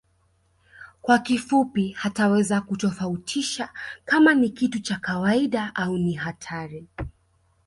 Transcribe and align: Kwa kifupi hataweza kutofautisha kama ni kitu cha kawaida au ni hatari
Kwa 1.01 1.19
kifupi 1.19 1.89
hataweza 1.89 2.61
kutofautisha 2.61 3.69
kama 4.05 4.33
ni 4.33 4.49
kitu 4.49 4.79
cha 4.81 4.97
kawaida 4.97 5.75
au 5.75 5.97
ni 5.97 6.13
hatari 6.13 6.87